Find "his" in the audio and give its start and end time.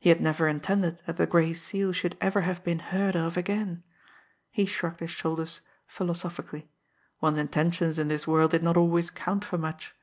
4.98-5.12